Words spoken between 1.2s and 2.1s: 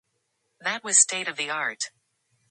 of the art...